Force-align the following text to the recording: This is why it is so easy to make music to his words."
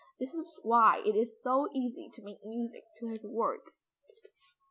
This 0.19 0.33
is 0.33 0.59
why 0.63 1.03
it 1.05 1.15
is 1.15 1.43
so 1.43 1.67
easy 1.75 2.09
to 2.15 2.23
make 2.23 2.43
music 2.43 2.83
to 2.97 3.05
his 3.07 3.23
words." 3.23 3.93